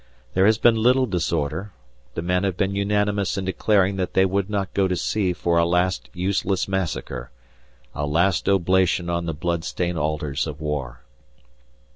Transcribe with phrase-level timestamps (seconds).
[0.33, 1.73] There has been little disorder;
[2.15, 5.59] the men have been unanimous in declaring that they would not go to sea for
[5.59, 7.29] a last useless massacre,
[7.93, 11.01] a last oblation on the bloodstained altars of war.